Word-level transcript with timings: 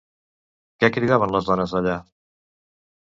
Què 0.83 0.87
cridaven 0.95 1.33
les 1.35 1.49
dones 1.49 1.75
d'allà? 1.75 1.99